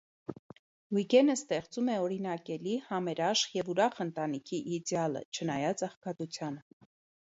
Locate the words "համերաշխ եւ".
2.89-3.71